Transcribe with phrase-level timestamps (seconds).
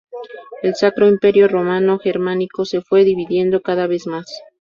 [0.63, 4.25] El Sacro Imperio Romano Germánico se fue dividiendo cada vez más.